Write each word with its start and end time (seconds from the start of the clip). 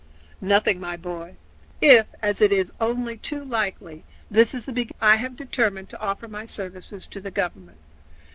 "Nothing, 0.41 0.79
my 0.79 0.97
boy. 0.97 1.35
If, 1.79 2.07
as 2.23 2.41
it 2.41 2.51
is 2.51 2.71
only 2.81 3.17
too 3.17 3.45
likely, 3.45 4.03
this 4.31 4.55
is 4.55 4.65
the 4.65 4.73
beginning 4.73 4.95
of 4.99 5.03
a 5.03 5.05
civil 5.05 5.09
war, 5.09 5.13
I 5.13 5.15
have 5.17 5.35
determined 5.35 5.89
to 5.89 6.01
offer 6.01 6.27
my 6.27 6.47
services 6.47 7.05
to 7.05 7.21
the 7.21 7.29
government. 7.29 7.77